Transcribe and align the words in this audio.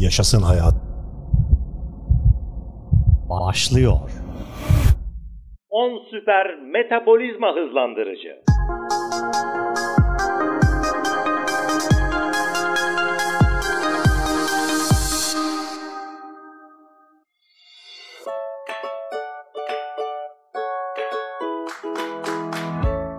Yaşasın 0.00 0.42
hayat. 0.42 0.74
Başlıyor. 3.28 4.00
10 5.70 6.02
süper 6.10 6.60
metabolizma 6.60 7.48
hızlandırıcı. 7.56 8.42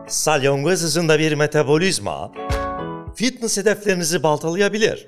Salyangoz 0.08 0.84
hızında 0.84 1.20
bir 1.20 1.34
metabolizma 1.34 2.32
fitness 3.16 3.58
hedeflerinizi 3.58 4.24
baltalayabilir. 4.24 5.08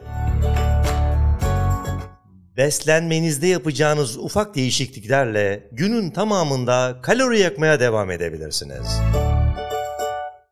Beslenmenizde 2.59 3.47
yapacağınız 3.47 4.17
ufak 4.17 4.55
değişikliklerle 4.55 5.69
günün 5.71 6.11
tamamında 6.11 6.99
kalori 7.01 7.39
yakmaya 7.39 7.79
devam 7.79 8.11
edebilirsiniz. 8.11 9.01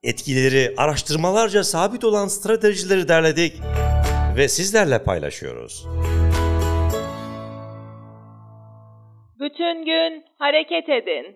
Etkileri 0.03 0.73
araştırmalarca 0.77 1.63
sabit 1.63 2.03
olan 2.03 2.27
stratejileri 2.27 3.07
derledik 3.07 3.53
ve 4.37 4.47
sizlerle 4.47 5.03
paylaşıyoruz. 5.03 5.85
Bütün 9.39 9.85
gün 9.85 10.23
hareket 10.39 10.89
edin. 10.89 11.35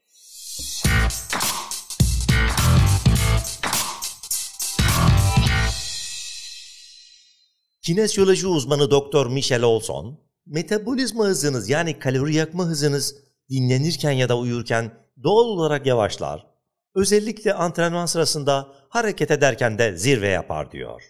Kinezyoloji 7.82 8.48
uzmanı 8.48 8.92
Doktor 8.92 9.28
Michel 9.28 9.64
Olson, 9.64 10.31
metabolizma 10.46 11.26
hızınız 11.26 11.70
yani 11.70 12.00
kalori 12.00 12.36
yakma 12.36 12.66
hızınız 12.66 13.16
dinlenirken 13.50 14.12
ya 14.12 14.30
da 14.30 14.38
uyurken 14.38 14.92
doğal 15.24 15.46
olarak 15.46 15.86
yavaşlar. 15.86 16.48
Özellikle 16.96 17.54
antrenman 17.54 18.06
sırasında 18.06 18.68
hareket 18.90 19.32
ederken 19.32 19.78
de 19.78 19.98
zirve 19.98 20.28
yapar 20.28 20.72
diyor. 20.72 21.02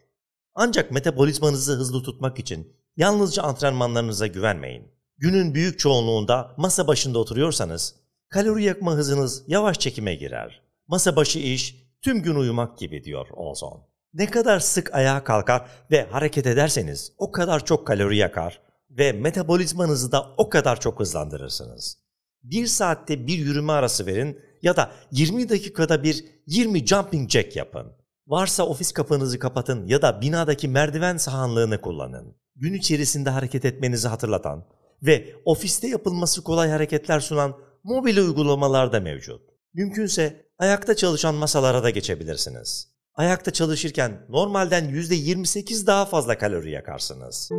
Ancak 0.54 0.92
metabolizmanızı 0.92 1.74
hızlı 1.74 2.04
tutmak 2.04 2.40
için 2.40 2.78
yalnızca 2.98 3.44
antrenmanlarınıza 3.44 4.28
güvenmeyin. 4.28 4.92
Günün 5.18 5.54
büyük 5.54 5.80
çoğunluğunda 5.80 6.56
masa 6.58 6.88
başında 6.88 7.20
oturuyorsanız 7.20 7.96
kalori 8.30 8.64
yakma 8.64 8.94
hızınız 8.94 9.44
yavaş 9.48 9.80
çekime 9.80 10.16
girer. 10.16 10.62
Masa 10.88 11.16
başı 11.16 11.40
iş 11.40 11.76
tüm 12.02 12.24
gün 12.24 12.36
uyumak 12.36 12.78
gibi 12.78 13.04
diyor 13.04 13.28
Olson. 13.32 13.88
Ne 14.14 14.30
kadar 14.30 14.60
sık 14.60 14.94
ayağa 14.94 15.24
kalkar 15.24 15.70
ve 15.92 16.08
hareket 16.12 16.48
ederseniz 16.48 17.14
o 17.18 17.32
kadar 17.32 17.66
çok 17.66 17.88
kalori 17.88 18.18
yakar 18.18 18.62
ve 18.98 19.12
metabolizmanızı 19.12 20.12
da 20.12 20.34
o 20.38 20.50
kadar 20.50 20.80
çok 20.80 21.00
hızlandırırsınız. 21.00 21.98
Bir 22.44 22.68
saatte 22.68 23.28
bir 23.28 23.38
yürüme 23.38 23.74
arası 23.74 24.06
verin 24.06 24.40
ya 24.62 24.76
da 24.76 24.92
20 25.12 25.50
dakikada 25.50 26.04
bir 26.04 26.26
20 26.48 26.88
jumping 26.88 27.30
jack 27.30 27.56
yapın. 27.56 27.88
Varsa 28.28 28.64
ofis 28.64 28.92
kapınızı 28.92 29.40
kapatın 29.40 29.88
ya 29.88 30.02
da 30.02 30.22
binadaki 30.22 30.68
merdiven 30.68 31.18
sahanlığını 31.18 31.82
kullanın. 31.82 32.36
Gün 32.56 32.74
içerisinde 32.74 33.30
hareket 33.30 33.66
etmenizi 33.66 34.08
hatırlatan 34.08 34.66
ve 35.04 35.36
ofiste 35.46 35.88
yapılması 35.88 36.44
kolay 36.44 36.70
hareketler 36.70 37.20
sunan 37.20 37.58
mobil 37.84 38.18
uygulamalar 38.18 38.94
da 38.94 39.00
mevcut. 39.00 39.42
Mümkünse 39.74 40.46
ayakta 40.60 40.96
çalışan 40.96 41.36
masalara 41.36 41.84
da 41.84 41.90
geçebilirsiniz. 41.90 42.92
Ayakta 43.16 43.52
çalışırken 43.52 44.26
normalden 44.30 44.90
%28 44.90 45.88
daha 45.88 46.06
fazla 46.06 46.38
kalori 46.38 46.72
yakarsınız. 46.72 47.50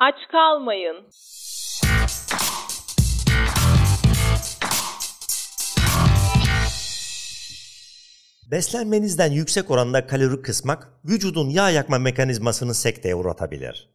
Aç 0.00 0.14
kalmayın. 0.32 0.96
Beslenmenizden 8.50 9.32
yüksek 9.32 9.70
oranda 9.70 10.06
kalori 10.06 10.42
kısmak 10.42 10.92
vücudun 11.04 11.48
yağ 11.48 11.70
yakma 11.70 11.98
mekanizmasını 11.98 12.74
sekteye 12.74 13.14
uğratabilir. 13.14 13.90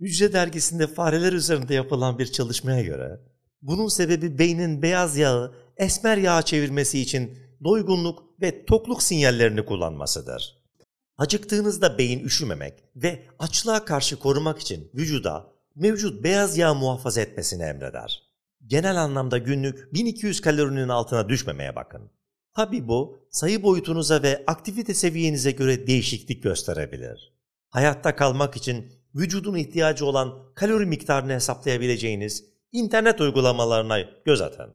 Hücre 0.00 0.32
dergisinde 0.32 0.86
fareler 0.86 1.32
üzerinde 1.32 1.74
yapılan 1.74 2.18
bir 2.18 2.26
çalışmaya 2.26 2.82
göre 2.82 3.20
bunun 3.62 3.88
sebebi 3.88 4.38
beynin 4.38 4.82
beyaz 4.82 5.16
yağı 5.16 5.54
esmer 5.76 6.16
yağa 6.16 6.42
çevirmesi 6.42 7.00
için 7.00 7.38
doygunluk 7.64 8.40
ve 8.42 8.64
tokluk 8.64 9.02
sinyallerini 9.02 9.64
kullanmasıdır. 9.64 10.61
Acıktığınızda 11.18 11.98
beyin 11.98 12.24
üşümemek 12.24 12.84
ve 12.96 13.22
açlığa 13.38 13.84
karşı 13.84 14.18
korumak 14.18 14.58
için 14.58 14.90
vücuda 14.94 15.46
mevcut 15.74 16.24
beyaz 16.24 16.58
yağ 16.58 16.74
muhafaza 16.74 17.20
etmesini 17.20 17.62
emreder. 17.62 18.22
Genel 18.66 18.96
anlamda 18.96 19.38
günlük 19.38 19.94
1200 19.94 20.40
kalorinin 20.40 20.88
altına 20.88 21.28
düşmemeye 21.28 21.76
bakın. 21.76 22.10
Tabi 22.54 22.88
bu 22.88 23.18
sayı 23.30 23.62
boyutunuza 23.62 24.22
ve 24.22 24.44
aktivite 24.46 24.94
seviyenize 24.94 25.50
göre 25.50 25.86
değişiklik 25.86 26.42
gösterebilir. 26.42 27.32
Hayatta 27.70 28.16
kalmak 28.16 28.56
için 28.56 28.92
vücudun 29.14 29.54
ihtiyacı 29.54 30.06
olan 30.06 30.54
kalori 30.54 30.86
miktarını 30.86 31.32
hesaplayabileceğiniz 31.32 32.44
internet 32.72 33.20
uygulamalarına 33.20 33.98
göz 34.24 34.40
atın. 34.40 34.72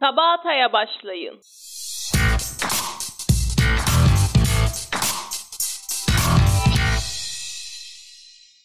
Tabata'ya 0.00 0.72
başlayın. 0.72 1.40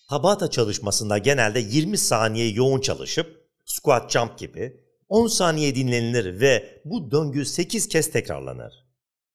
Tabata 0.10 0.50
çalışmasında 0.50 1.18
genelde 1.18 1.60
20 1.60 1.98
saniye 1.98 2.50
yoğun 2.50 2.82
çalışıp 2.82 3.46
squat 3.66 4.12
jump 4.12 4.38
gibi 4.38 4.84
10 5.10 5.28
saniye 5.28 5.76
dinlenilir 5.76 6.40
ve 6.40 6.82
bu 6.86 7.12
döngü 7.12 7.46
8 7.46 7.88
kez 7.88 8.12
tekrarlanır. 8.12 8.74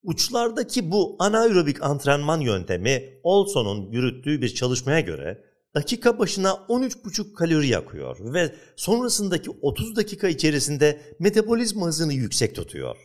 Uçlardaki 0.02 0.90
bu 0.90 1.16
anaerobik 1.18 1.82
antrenman 1.82 2.40
yöntemi 2.40 3.20
Olson'un 3.22 3.92
yürüttüğü 3.92 4.42
bir 4.42 4.54
çalışmaya 4.54 5.00
göre 5.00 5.44
dakika 5.74 6.18
başına 6.18 6.48
13,5 6.48 7.32
kalori 7.32 7.68
yakıyor 7.68 8.34
ve 8.34 8.54
sonrasındaki 8.76 9.50
30 9.50 9.96
dakika 9.96 10.28
içerisinde 10.28 11.00
metabolizma 11.18 11.86
hızını 11.86 12.12
yüksek 12.12 12.54
tutuyor. 12.54 12.96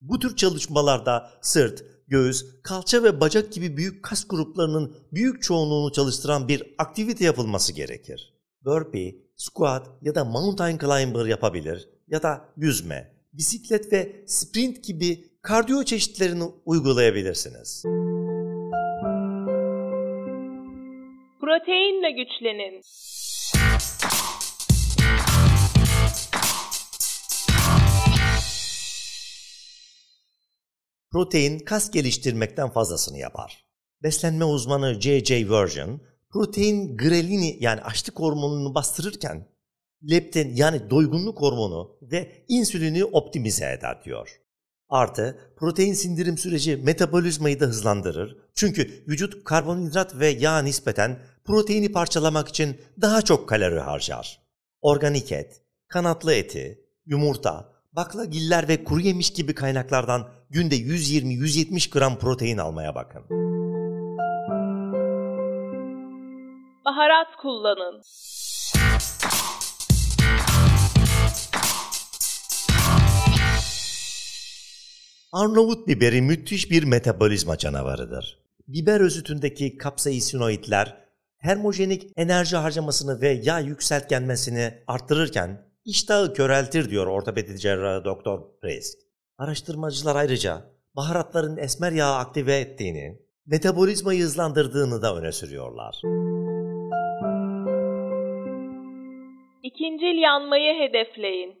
Bu 0.00 0.18
tür 0.18 0.36
çalışmalarda 0.36 1.30
sırt, 1.42 1.84
göğüs, 2.10 2.62
kalça 2.62 3.02
ve 3.02 3.20
bacak 3.20 3.52
gibi 3.52 3.76
büyük 3.76 4.02
kas 4.02 4.28
gruplarının 4.28 4.96
büyük 5.12 5.42
çoğunluğunu 5.42 5.92
çalıştıran 5.92 6.48
bir 6.48 6.74
aktivite 6.78 7.24
yapılması 7.24 7.72
gerekir. 7.72 8.34
Burpee, 8.64 9.16
squat 9.36 9.88
ya 10.02 10.14
da 10.14 10.24
mountain 10.24 10.78
climber 10.78 11.26
yapabilir 11.26 11.88
ya 12.08 12.22
da 12.22 12.44
yüzme, 12.56 13.12
bisiklet 13.32 13.92
ve 13.92 14.24
sprint 14.26 14.84
gibi 14.84 15.24
kardiyo 15.42 15.84
çeşitlerini 15.84 16.44
uygulayabilirsiniz. 16.64 17.82
Proteinle 21.40 22.10
güçlenin. 22.10 22.82
Protein 31.12 31.58
kas 31.58 31.90
geliştirmekten 31.90 32.70
fazlasını 32.70 33.18
yapar. 33.18 33.64
Beslenme 34.02 34.44
uzmanı 34.44 35.00
J.J. 35.00 35.50
Virgin, 35.50 36.02
protein 36.30 36.96
grelini 36.96 37.56
yani 37.60 37.80
açlık 37.80 38.18
hormonunu 38.18 38.74
bastırırken 38.74 39.48
leptin 40.10 40.56
yani 40.56 40.90
doygunluk 40.90 41.40
hormonu 41.40 41.98
ve 42.02 42.44
insülini 42.48 43.04
optimize 43.04 43.72
eder 43.72 44.04
diyor. 44.04 44.40
Artı 44.88 45.38
protein 45.56 45.94
sindirim 45.94 46.38
süreci 46.38 46.76
metabolizmayı 46.76 47.60
da 47.60 47.66
hızlandırır. 47.66 48.36
Çünkü 48.54 49.04
vücut 49.08 49.44
karbonhidrat 49.44 50.18
ve 50.18 50.28
yağ 50.28 50.58
nispeten 50.58 51.18
proteini 51.44 51.92
parçalamak 51.92 52.48
için 52.48 52.80
daha 53.00 53.22
çok 53.22 53.48
kalori 53.48 53.80
harcar. 53.80 54.40
Organik 54.80 55.32
et, 55.32 55.62
kanatlı 55.88 56.34
eti, 56.34 56.84
yumurta, 57.06 57.72
baklagiller 57.92 58.68
ve 58.68 58.84
kuru 58.84 59.00
yemiş 59.00 59.32
gibi 59.32 59.54
kaynaklardan 59.54 60.39
günde 60.50 60.76
120-170 60.76 61.90
gram 61.90 62.18
protein 62.18 62.58
almaya 62.58 62.94
bakın. 62.94 63.22
Baharat 66.84 67.36
kullanın. 67.42 68.02
Arnavut 75.32 75.88
biberi 75.88 76.22
müthiş 76.22 76.70
bir 76.70 76.84
metabolizma 76.84 77.58
canavarıdır. 77.58 78.38
Biber 78.68 79.00
özütündeki 79.00 79.78
kapsaisinoidler 79.78 80.96
termojenik 81.42 82.12
enerji 82.16 82.56
harcamasını 82.56 83.20
ve 83.20 83.40
yağ 83.42 83.58
yükseltgenmesini 83.58 84.74
arttırırken 84.86 85.66
iştahı 85.84 86.34
köreltir 86.34 86.90
diyor 86.90 87.06
ortopedi 87.06 87.58
cerrahı 87.58 88.04
Doktor 88.04 88.40
Priest. 88.62 89.09
Araştırmacılar 89.40 90.16
ayrıca 90.16 90.62
baharatların 90.96 91.56
esmer 91.56 91.92
yağı 91.92 92.16
aktive 92.16 92.56
ettiğini, 92.56 93.18
metabolizmayı 93.46 94.22
hızlandırdığını 94.22 95.02
da 95.02 95.16
öne 95.16 95.32
sürüyorlar. 95.32 95.94
İkincil 99.62 100.22
yanmayı 100.22 100.74
hedefleyin. 100.74 101.58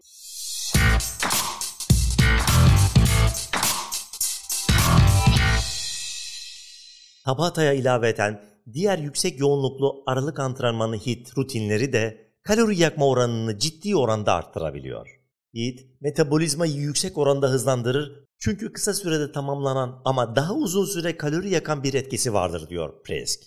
Tabata'ya 7.24 7.72
ilaveten 7.72 8.40
diğer 8.72 8.98
yüksek 8.98 9.40
yoğunluklu 9.40 10.02
aralık 10.06 10.38
antrenmanı 10.38 10.96
HIIT 10.96 11.38
rutinleri 11.38 11.92
de 11.92 12.30
kalori 12.42 12.80
yakma 12.80 13.08
oranını 13.08 13.58
ciddi 13.58 13.96
oranda 13.96 14.34
arttırabiliyor. 14.34 15.19
HIIT, 15.54 16.00
metabolizmayı 16.00 16.72
yüksek 16.72 17.18
oranda 17.18 17.48
hızlandırır 17.48 18.30
çünkü 18.38 18.72
kısa 18.72 18.94
sürede 18.94 19.32
tamamlanan 19.32 20.02
ama 20.04 20.36
daha 20.36 20.54
uzun 20.54 20.84
süre 20.84 21.16
kalori 21.16 21.50
yakan 21.50 21.82
bir 21.82 21.94
etkisi 21.94 22.34
vardır 22.34 22.68
diyor 22.68 23.02
Presk. 23.02 23.40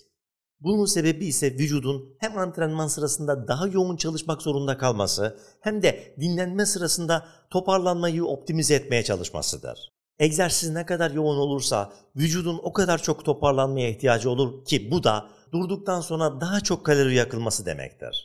Bunun 0.60 0.84
sebebi 0.84 1.26
ise 1.26 1.52
vücudun 1.52 2.16
hem 2.18 2.38
antrenman 2.38 2.86
sırasında 2.86 3.48
daha 3.48 3.66
yoğun 3.66 3.96
çalışmak 3.96 4.42
zorunda 4.42 4.78
kalması 4.78 5.38
hem 5.60 5.82
de 5.82 6.14
dinlenme 6.20 6.66
sırasında 6.66 7.26
toparlanmayı 7.50 8.24
optimize 8.24 8.74
etmeye 8.74 9.02
çalışmasıdır. 9.02 9.78
Egzersiz 10.18 10.70
ne 10.70 10.86
kadar 10.86 11.10
yoğun 11.10 11.36
olursa 11.36 11.92
vücudun 12.16 12.60
o 12.62 12.72
kadar 12.72 13.02
çok 13.02 13.24
toparlanmaya 13.24 13.88
ihtiyacı 13.88 14.30
olur 14.30 14.64
ki 14.64 14.90
bu 14.90 15.04
da 15.04 15.30
durduktan 15.52 16.00
sonra 16.00 16.40
daha 16.40 16.60
çok 16.60 16.86
kalori 16.86 17.14
yakılması 17.14 17.66
demektir. 17.66 18.24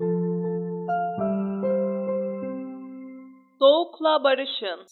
Soğukla 4.00 4.24
barışın. 4.24 4.88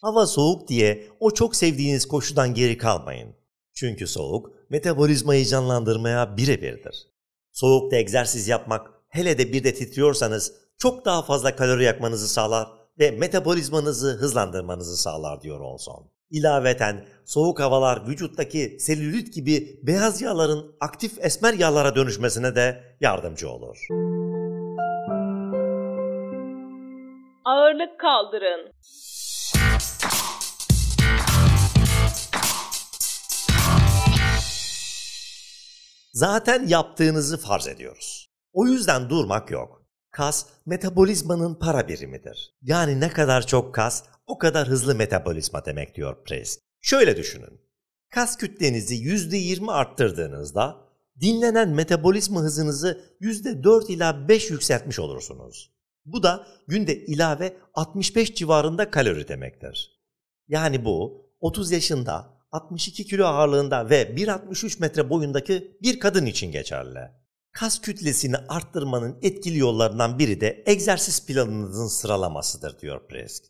Hava 0.00 0.26
soğuk 0.26 0.68
diye 0.68 1.08
o 1.20 1.30
çok 1.30 1.56
sevdiğiniz 1.56 2.08
koşudan 2.08 2.54
geri 2.54 2.78
kalmayın. 2.78 3.34
Çünkü 3.74 4.06
soğuk 4.06 4.50
metabolizmayı 4.70 5.44
canlandırmaya 5.46 6.36
birebirdir. 6.36 7.08
Soğukta 7.52 7.96
egzersiz 7.96 8.48
yapmak 8.48 8.90
hele 9.08 9.38
de 9.38 9.52
bir 9.52 9.64
de 9.64 9.74
titriyorsanız 9.74 10.52
çok 10.78 11.04
daha 11.04 11.22
fazla 11.22 11.56
kalori 11.56 11.84
yakmanızı 11.84 12.28
sağlar 12.28 12.68
ve 12.98 13.10
metabolizmanızı 13.10 14.12
hızlandırmanızı 14.12 14.96
sağlar 14.96 15.42
diyor 15.42 15.60
Olson. 15.60 16.11
İlaveten 16.32 17.04
soğuk 17.24 17.60
havalar 17.60 18.06
vücuttaki 18.08 18.76
selülit 18.80 19.34
gibi 19.34 19.80
beyaz 19.82 20.22
yağların 20.22 20.76
aktif 20.80 21.24
esmer 21.24 21.54
yağlara 21.54 21.94
dönüşmesine 21.94 22.54
de 22.54 22.96
yardımcı 23.00 23.50
olur. 23.50 23.86
Ağırlık 27.44 28.00
kaldırın. 28.00 28.72
Zaten 36.12 36.66
yaptığınızı 36.66 37.38
farz 37.38 37.68
ediyoruz. 37.68 38.26
O 38.52 38.66
yüzden 38.66 39.10
durmak 39.10 39.50
yok. 39.50 39.81
Kas 40.12 40.46
metabolizmanın 40.66 41.54
para 41.54 41.88
birimidir. 41.88 42.54
Yani 42.62 43.00
ne 43.00 43.08
kadar 43.08 43.46
çok 43.46 43.74
kas 43.74 44.04
o 44.26 44.38
kadar 44.38 44.68
hızlı 44.68 44.94
metabolizma 44.94 45.64
demek 45.64 45.94
diyor 45.94 46.24
Presk. 46.24 46.60
Şöyle 46.80 47.16
düşünün. 47.16 47.60
Kas 48.10 48.36
kütlenizi 48.36 48.94
%20 48.94 49.72
arttırdığınızda 49.72 50.76
dinlenen 51.20 51.68
metabolizma 51.68 52.40
hızınızı 52.40 53.00
%4 53.20 53.92
ila 53.92 54.28
5 54.28 54.50
yükseltmiş 54.50 54.98
olursunuz. 54.98 55.72
Bu 56.04 56.22
da 56.22 56.46
günde 56.66 56.96
ilave 56.96 57.56
65 57.74 58.34
civarında 58.34 58.90
kalori 58.90 59.28
demektir. 59.28 60.00
Yani 60.48 60.84
bu 60.84 61.26
30 61.40 61.70
yaşında 61.70 62.42
62 62.52 63.04
kilo 63.04 63.26
ağırlığında 63.26 63.90
ve 63.90 64.02
1.63 64.02 64.80
metre 64.80 65.10
boyundaki 65.10 65.78
bir 65.82 66.00
kadın 66.00 66.26
için 66.26 66.52
geçerli. 66.52 67.21
Kas 67.52 67.80
kütlesini 67.80 68.36
arttırmanın 68.36 69.18
etkili 69.22 69.58
yollarından 69.58 70.18
biri 70.18 70.40
de 70.40 70.62
egzersiz 70.66 71.26
planınızın 71.26 71.86
sıralamasıdır 71.86 72.78
diyor 72.78 73.08
Presk. 73.08 73.44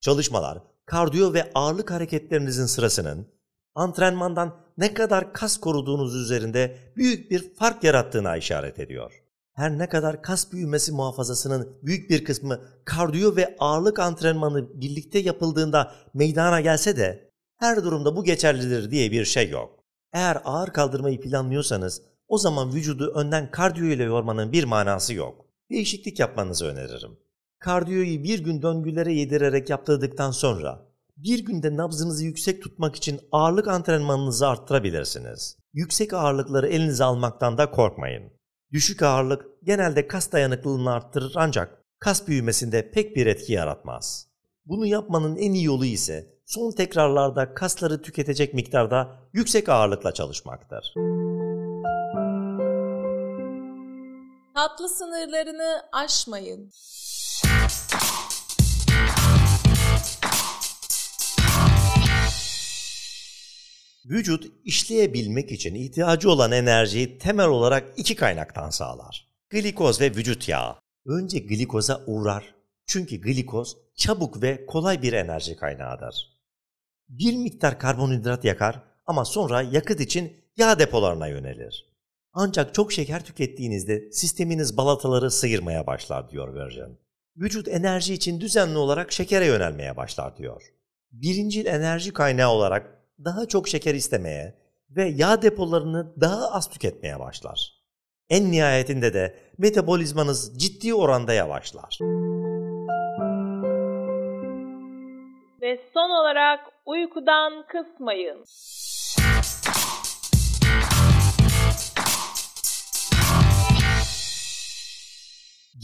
Çalışmalar, 0.00 0.62
kardiyo 0.86 1.32
ve 1.32 1.50
ağırlık 1.54 1.90
hareketlerinizin 1.90 2.66
sırasının 2.66 3.28
antrenmandan 3.74 4.56
ne 4.78 4.94
kadar 4.94 5.32
kas 5.32 5.56
koruduğunuz 5.56 6.14
üzerinde 6.14 6.92
büyük 6.96 7.30
bir 7.30 7.54
fark 7.54 7.84
yarattığına 7.84 8.36
işaret 8.36 8.78
ediyor. 8.78 9.22
Her 9.52 9.78
ne 9.78 9.88
kadar 9.88 10.22
kas 10.22 10.52
büyümesi 10.52 10.92
muhafazasının 10.92 11.78
büyük 11.82 12.10
bir 12.10 12.24
kısmı 12.24 12.60
kardiyo 12.84 13.36
ve 13.36 13.56
ağırlık 13.58 13.98
antrenmanı 13.98 14.80
birlikte 14.80 15.18
yapıldığında 15.18 15.92
meydana 16.14 16.60
gelse 16.60 16.96
de 16.96 17.30
her 17.56 17.84
durumda 17.84 18.16
bu 18.16 18.24
geçerlidir 18.24 18.90
diye 18.90 19.12
bir 19.12 19.24
şey 19.24 19.50
yok. 19.50 19.84
Eğer 20.12 20.38
ağır 20.44 20.68
kaldırmayı 20.68 21.20
planlıyorsanız 21.20 22.02
o 22.28 22.38
zaman 22.38 22.74
vücudu 22.74 23.12
önden 23.14 23.50
kardiyo 23.50 23.86
ile 23.86 24.02
yormanın 24.02 24.52
bir 24.52 24.64
manası 24.64 25.14
yok. 25.14 25.46
Değişiklik 25.70 26.18
yapmanızı 26.18 26.66
öneririm. 26.66 27.18
Kardiyoyu 27.58 28.24
bir 28.24 28.44
gün 28.44 28.62
döngülere 28.62 29.12
yedirerek 29.12 29.70
yaptırdıktan 29.70 30.30
sonra 30.30 30.86
bir 31.16 31.44
günde 31.44 31.76
nabzınızı 31.76 32.24
yüksek 32.24 32.62
tutmak 32.62 32.96
için 32.96 33.20
ağırlık 33.32 33.68
antrenmanınızı 33.68 34.48
arttırabilirsiniz. 34.48 35.56
Yüksek 35.72 36.12
ağırlıkları 36.12 36.68
elinize 36.68 37.04
almaktan 37.04 37.58
da 37.58 37.70
korkmayın. 37.70 38.32
Düşük 38.72 39.02
ağırlık 39.02 39.46
genelde 39.62 40.08
kas 40.08 40.32
dayanıklılığını 40.32 40.92
arttırır 40.92 41.32
ancak 41.36 41.84
kas 41.98 42.28
büyümesinde 42.28 42.90
pek 42.90 43.16
bir 43.16 43.26
etki 43.26 43.52
yaratmaz. 43.52 44.28
Bunu 44.64 44.86
yapmanın 44.86 45.36
en 45.36 45.52
iyi 45.52 45.64
yolu 45.64 45.84
ise 45.84 46.26
son 46.46 46.72
tekrarlarda 46.72 47.54
kasları 47.54 48.02
tüketecek 48.02 48.54
miktarda 48.54 49.16
yüksek 49.32 49.68
ağırlıkla 49.68 50.12
çalışmaktır. 50.12 50.94
Tatlı 54.56 54.88
sınırlarını 54.88 55.82
aşmayın. 55.92 56.70
Vücut 64.04 64.44
işleyebilmek 64.64 65.52
için 65.52 65.74
ihtiyacı 65.74 66.30
olan 66.30 66.52
enerjiyi 66.52 67.18
temel 67.18 67.46
olarak 67.46 67.84
iki 67.96 68.16
kaynaktan 68.16 68.70
sağlar. 68.70 69.28
Glikoz 69.50 70.00
ve 70.00 70.10
vücut 70.10 70.48
yağı. 70.48 70.74
Önce 71.06 71.38
glikoza 71.38 72.04
uğrar. 72.06 72.54
Çünkü 72.86 73.20
glikoz 73.20 73.76
çabuk 73.96 74.42
ve 74.42 74.66
kolay 74.66 75.02
bir 75.02 75.12
enerji 75.12 75.56
kaynağıdır. 75.56 76.14
Bir 77.08 77.36
miktar 77.36 77.78
karbonhidrat 77.78 78.44
yakar 78.44 78.82
ama 79.06 79.24
sonra 79.24 79.62
yakıt 79.62 80.00
için 80.00 80.44
yağ 80.56 80.78
depolarına 80.78 81.26
yönelir. 81.26 81.85
Ancak 82.38 82.74
çok 82.74 82.92
şeker 82.92 83.24
tükettiğinizde 83.24 84.12
sisteminiz 84.12 84.76
balataları 84.76 85.30
sıyırmaya 85.30 85.86
başlar 85.86 86.30
diyor 86.30 86.54
Virgin. 86.54 86.98
Vücut 87.36 87.68
enerji 87.68 88.14
için 88.14 88.40
düzenli 88.40 88.78
olarak 88.78 89.12
şekere 89.12 89.46
yönelmeye 89.46 89.96
başlar 89.96 90.36
diyor. 90.36 90.62
Birincil 91.12 91.66
enerji 91.66 92.12
kaynağı 92.12 92.50
olarak 92.50 93.02
daha 93.24 93.46
çok 93.46 93.68
şeker 93.68 93.94
istemeye 93.94 94.54
ve 94.90 95.04
yağ 95.08 95.42
depolarını 95.42 96.20
daha 96.20 96.52
az 96.52 96.70
tüketmeye 96.70 97.20
başlar. 97.20 97.72
En 98.30 98.52
nihayetinde 98.52 99.14
de 99.14 99.34
metabolizmanız 99.58 100.58
ciddi 100.58 100.94
oranda 100.94 101.32
yavaşlar. 101.32 101.98
Ve 105.62 105.80
son 105.94 106.10
olarak 106.10 106.60
uykudan 106.86 107.66
kısmayın. 107.66 108.44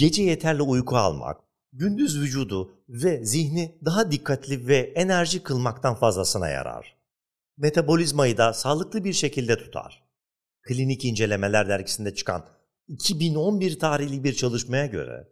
Gece 0.02 0.22
yeterli 0.22 0.62
uyku 0.62 0.96
almak, 0.96 1.40
gündüz 1.72 2.20
vücudu 2.20 2.72
ve 2.88 3.24
zihni 3.24 3.78
daha 3.84 4.10
dikkatli 4.10 4.66
ve 4.66 4.76
enerji 4.78 5.42
kılmaktan 5.42 5.94
fazlasına 5.94 6.48
yarar. 6.48 6.96
Metabolizmayı 7.56 8.36
da 8.36 8.52
sağlıklı 8.52 9.04
bir 9.04 9.12
şekilde 9.12 9.56
tutar. 9.56 10.02
Klinik 10.62 11.04
İncelemeler 11.04 11.68
dergisinde 11.68 12.14
çıkan 12.14 12.46
2011 12.88 13.78
tarihli 13.78 14.24
bir 14.24 14.34
çalışmaya 14.34 14.86
göre 14.86 15.28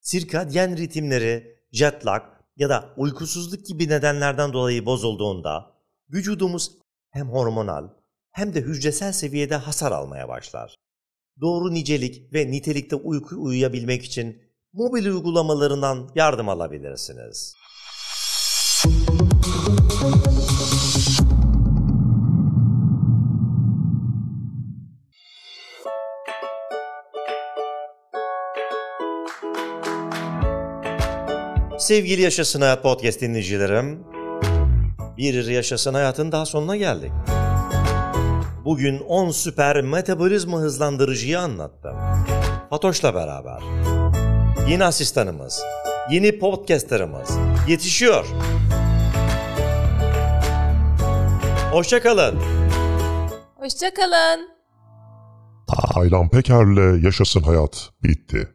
sirkadyen 0.00 0.76
ritimleri, 0.76 1.56
jet 1.72 2.06
lag 2.06 2.22
ya 2.56 2.68
da 2.68 2.94
uykusuzluk 2.96 3.66
gibi 3.66 3.88
nedenlerden 3.88 4.52
dolayı 4.52 4.86
bozulduğunda 4.86 5.74
vücudumuz 6.10 6.72
hem 7.10 7.28
hormonal 7.28 7.88
hem 8.30 8.54
de 8.54 8.60
hücresel 8.60 9.12
seviyede 9.12 9.56
hasar 9.56 9.92
almaya 9.92 10.28
başlar. 10.28 10.76
Doğru 11.40 11.74
nicelik 11.74 12.32
ve 12.34 12.50
nitelikte 12.50 12.96
uyku 12.96 13.42
uyuyabilmek 13.42 14.04
için 14.04 14.42
mobil 14.72 15.06
uygulamalarından 15.06 16.10
yardım 16.14 16.48
alabilirsiniz. 16.48 17.54
Sevgili 31.78 32.22
Yaşasın 32.22 32.60
Hayat 32.60 32.82
Podcast 32.82 33.20
dinleyicilerim, 33.20 34.04
bir 35.16 35.46
Yaşasın 35.46 35.94
Hayat'ın 35.94 36.32
daha 36.32 36.46
sonuna 36.46 36.76
geldik. 36.76 37.12
Bugün 38.64 38.98
10 38.98 39.30
süper 39.30 39.80
metabolizma 39.82 40.58
hızlandırıcıyı 40.58 41.40
anlattım. 41.40 41.96
Fatoş'la 42.70 43.14
beraber. 43.14 43.62
Yeni 44.68 44.84
asistanımız, 44.84 45.62
yeni 46.10 46.38
podcasterımız 46.38 47.30
yetişiyor. 47.68 48.26
Hoşçakalın. 51.72 52.40
Hoşçakalın. 53.56 54.48
Taylan 55.94 56.28
Peker'le 56.28 57.04
Yaşasın 57.04 57.40
Hayat 57.40 57.90
bitti. 58.02 58.48